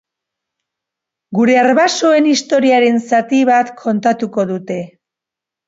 [1.39, 4.83] Gure arbasoen historiaren zati bat kontatuko dute.